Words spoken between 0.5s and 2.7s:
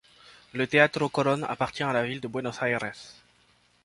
Le Teatro Colón appartient à la ville de Buenos